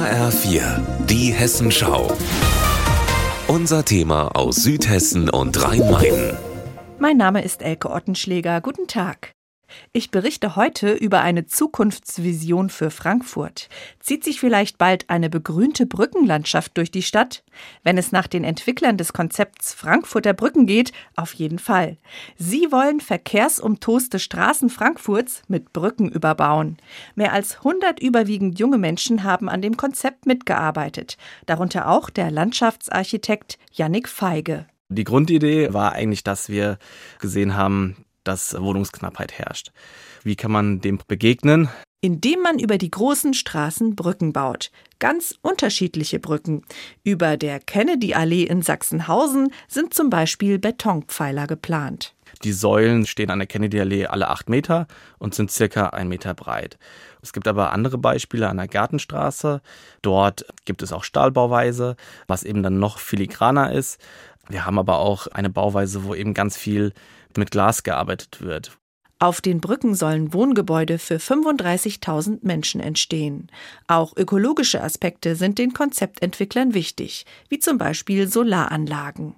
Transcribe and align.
HR4, 0.00 0.80
die 1.10 1.30
Hessenschau. 1.30 2.10
Unser 3.48 3.84
Thema 3.84 4.28
aus 4.28 4.56
Südhessen 4.56 5.28
und 5.28 5.62
Rhein-Main. 5.62 6.38
Mein 6.98 7.18
Name 7.18 7.44
ist 7.44 7.60
Elke 7.60 7.90
Ottenschläger. 7.90 8.62
Guten 8.62 8.86
Tag. 8.86 9.34
Ich 9.92 10.10
berichte 10.10 10.56
heute 10.56 10.92
über 10.92 11.20
eine 11.20 11.46
Zukunftsvision 11.46 12.70
für 12.70 12.90
Frankfurt. 12.90 13.68
Zieht 14.00 14.24
sich 14.24 14.40
vielleicht 14.40 14.78
bald 14.78 15.08
eine 15.10 15.30
begrünte 15.30 15.86
Brückenlandschaft 15.86 16.76
durch 16.76 16.90
die 16.90 17.02
Stadt? 17.02 17.42
Wenn 17.82 17.98
es 17.98 18.12
nach 18.12 18.26
den 18.26 18.44
Entwicklern 18.44 18.96
des 18.96 19.12
Konzepts 19.12 19.74
Frankfurter 19.74 20.32
Brücken 20.32 20.66
geht, 20.66 20.92
auf 21.16 21.34
jeden 21.34 21.58
Fall. 21.58 21.96
Sie 22.36 22.70
wollen 22.70 23.00
verkehrsumtoste 23.00 24.18
Straßen 24.18 24.70
Frankfurts 24.70 25.42
mit 25.48 25.72
Brücken 25.72 26.08
überbauen. 26.08 26.76
Mehr 27.14 27.32
als 27.32 27.58
100 27.58 28.00
überwiegend 28.00 28.58
junge 28.58 28.78
Menschen 28.78 29.24
haben 29.24 29.48
an 29.48 29.62
dem 29.62 29.76
Konzept 29.76 30.26
mitgearbeitet, 30.26 31.16
darunter 31.46 31.88
auch 31.88 32.10
der 32.10 32.30
Landschaftsarchitekt 32.30 33.58
Yannick 33.72 34.08
Feige. 34.08 34.66
Die 34.88 35.04
Grundidee 35.04 35.72
war 35.72 35.92
eigentlich, 35.92 36.24
dass 36.24 36.48
wir 36.48 36.78
gesehen 37.20 37.56
haben, 37.56 37.96
dass 38.24 38.58
Wohnungsknappheit 38.58 39.32
herrscht. 39.32 39.72
Wie 40.22 40.36
kann 40.36 40.50
man 40.50 40.80
dem 40.80 40.98
begegnen? 41.06 41.68
Indem 42.02 42.40
man 42.40 42.58
über 42.58 42.78
die 42.78 42.90
großen 42.90 43.34
Straßen 43.34 43.94
Brücken 43.94 44.32
baut. 44.32 44.70
Ganz 44.98 45.34
unterschiedliche 45.42 46.18
Brücken. 46.18 46.62
Über 47.04 47.36
der 47.36 47.60
Kennedy-Allee 47.60 48.44
in 48.44 48.62
Sachsenhausen 48.62 49.52
sind 49.68 49.92
zum 49.92 50.08
Beispiel 50.08 50.58
Betonpfeiler 50.58 51.46
geplant. 51.46 52.14
Die 52.42 52.52
Säulen 52.52 53.06
stehen 53.06 53.30
an 53.30 53.40
der 53.40 53.48
Kennedy-Allee 53.48 54.06
alle 54.06 54.28
acht 54.28 54.48
Meter 54.48 54.86
und 55.18 55.34
sind 55.34 55.50
circa 55.50 55.88
ein 55.88 56.08
Meter 56.08 56.32
breit. 56.32 56.78
Es 57.22 57.32
gibt 57.32 57.46
aber 57.46 57.72
andere 57.72 57.98
Beispiele 57.98 58.48
an 58.48 58.56
der 58.56 58.68
Gartenstraße. 58.68 59.60
Dort 60.00 60.46
gibt 60.64 60.82
es 60.82 60.92
auch 60.92 61.04
Stahlbauweise, 61.04 61.96
was 62.28 62.44
eben 62.44 62.62
dann 62.62 62.78
noch 62.78 62.98
filigraner 62.98 63.72
ist. 63.72 64.00
Wir 64.50 64.66
haben 64.66 64.78
aber 64.78 64.98
auch 64.98 65.28
eine 65.28 65.48
Bauweise, 65.48 66.04
wo 66.04 66.14
eben 66.14 66.34
ganz 66.34 66.56
viel 66.56 66.92
mit 67.36 67.50
Glas 67.50 67.82
gearbeitet 67.82 68.42
wird. 68.42 68.76
Auf 69.20 69.40
den 69.40 69.60
Brücken 69.60 69.94
sollen 69.94 70.32
Wohngebäude 70.32 70.98
für 70.98 71.16
35.000 71.16 72.38
Menschen 72.42 72.80
entstehen. 72.80 73.48
Auch 73.86 74.16
ökologische 74.16 74.82
Aspekte 74.82 75.36
sind 75.36 75.58
den 75.58 75.74
Konzeptentwicklern 75.74 76.72
wichtig, 76.72 77.26
wie 77.48 77.58
zum 77.58 77.76
Beispiel 77.76 78.28
Solaranlagen. 78.28 79.34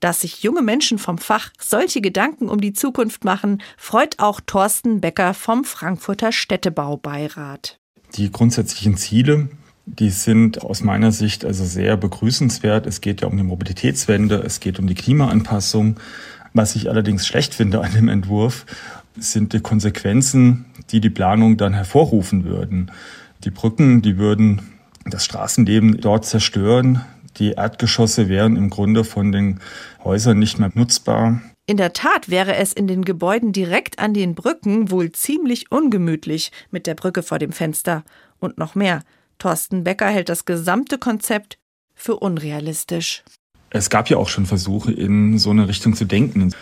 Dass 0.00 0.22
sich 0.22 0.42
junge 0.42 0.62
Menschen 0.62 0.98
vom 0.98 1.18
Fach 1.18 1.50
solche 1.58 2.00
Gedanken 2.00 2.48
um 2.48 2.60
die 2.60 2.72
Zukunft 2.72 3.24
machen, 3.24 3.62
freut 3.78 4.18
auch 4.18 4.40
Thorsten 4.44 5.00
Becker 5.00 5.32
vom 5.32 5.64
Frankfurter 5.64 6.32
Städtebaubeirat. 6.32 7.78
Die 8.16 8.30
grundsätzlichen 8.30 8.96
Ziele, 8.96 9.48
die 9.86 10.10
sind 10.10 10.62
aus 10.62 10.82
meiner 10.82 11.12
Sicht 11.12 11.44
also 11.44 11.64
sehr 11.64 11.96
begrüßenswert. 11.96 12.86
Es 12.86 13.00
geht 13.00 13.20
ja 13.20 13.28
um 13.28 13.36
die 13.36 13.42
Mobilitätswende, 13.42 14.42
es 14.44 14.60
geht 14.60 14.78
um 14.78 14.86
die 14.86 14.94
Klimaanpassung, 14.94 15.96
was 16.52 16.76
ich 16.76 16.88
allerdings 16.88 17.26
schlecht 17.26 17.54
finde 17.54 17.80
an 17.80 17.92
dem 17.92 18.08
Entwurf, 18.08 18.64
sind 19.18 19.52
die 19.52 19.60
Konsequenzen, 19.60 20.66
die 20.90 21.00
die 21.00 21.10
Planung 21.10 21.56
dann 21.56 21.74
hervorrufen 21.74 22.44
würden. 22.44 22.90
Die 23.44 23.50
Brücken, 23.50 24.02
die 24.02 24.16
würden 24.16 24.62
das 25.04 25.24
Straßenleben 25.24 26.00
dort 26.00 26.24
zerstören. 26.24 27.04
Die 27.36 27.52
Erdgeschosse 27.52 28.28
wären 28.28 28.56
im 28.56 28.70
Grunde 28.70 29.04
von 29.04 29.32
den 29.32 29.60
Häusern 30.02 30.38
nicht 30.38 30.58
mehr 30.58 30.70
nutzbar. 30.74 31.40
In 31.66 31.76
der 31.76 31.92
Tat 31.92 32.28
wäre 32.28 32.56
es 32.56 32.72
in 32.72 32.86
den 32.86 33.04
Gebäuden 33.04 33.52
direkt 33.52 33.98
an 33.98 34.14
den 34.14 34.34
Brücken 34.34 34.90
wohl 34.90 35.12
ziemlich 35.12 35.72
ungemütlich 35.72 36.52
mit 36.70 36.86
der 36.86 36.94
Brücke 36.94 37.22
vor 37.22 37.38
dem 37.38 37.52
Fenster. 37.52 38.04
Und 38.38 38.58
noch 38.58 38.74
mehr. 38.74 39.00
Thorsten 39.38 39.84
Becker 39.84 40.08
hält 40.08 40.28
das 40.28 40.44
gesamte 40.44 40.98
Konzept 40.98 41.58
für 41.94 42.16
unrealistisch. 42.16 43.24
Es 43.70 43.90
gab 43.90 44.08
ja 44.08 44.18
auch 44.18 44.28
schon 44.28 44.46
Versuche, 44.46 44.92
in 44.92 45.36
so 45.38 45.50
eine 45.50 45.66
Richtung 45.66 45.94
zu 45.94 46.04
denken. 46.04 46.54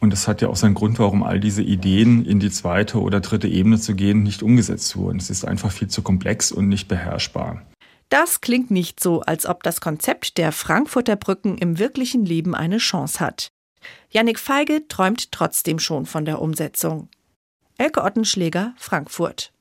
Und 0.00 0.10
das 0.12 0.28
hat 0.28 0.42
ja 0.42 0.48
auch 0.48 0.56
seinen 0.56 0.74
Grund, 0.74 0.98
warum 0.98 1.22
all 1.22 1.40
diese 1.40 1.62
Ideen, 1.62 2.26
in 2.26 2.40
die 2.40 2.50
zweite 2.50 3.00
oder 3.00 3.20
dritte 3.20 3.48
Ebene 3.48 3.78
zu 3.78 3.94
gehen, 3.94 4.22
nicht 4.22 4.42
umgesetzt 4.42 4.94
wurden. 4.94 5.18
Es 5.18 5.30
ist 5.30 5.46
einfach 5.46 5.72
viel 5.72 5.88
zu 5.88 6.02
komplex 6.02 6.52
und 6.52 6.68
nicht 6.68 6.86
beherrschbar. 6.86 7.62
Das 8.10 8.42
klingt 8.42 8.70
nicht 8.70 9.00
so, 9.00 9.20
als 9.22 9.46
ob 9.46 9.62
das 9.62 9.80
Konzept 9.80 10.36
der 10.36 10.52
Frankfurter 10.52 11.16
Brücken 11.16 11.56
im 11.56 11.78
wirklichen 11.78 12.24
Leben 12.24 12.54
eine 12.54 12.78
Chance 12.78 13.20
hat. 13.20 13.50
Jannik 14.10 14.38
Feige 14.38 14.86
träumt 14.88 15.32
trotzdem 15.32 15.78
schon 15.78 16.04
von 16.04 16.24
der 16.24 16.42
Umsetzung. 16.42 17.08
Elke 17.78 18.02
Ottenschläger, 18.02 18.74
Frankfurt. 18.76 19.52